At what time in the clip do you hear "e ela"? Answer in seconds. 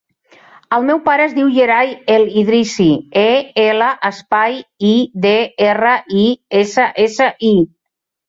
3.25-3.91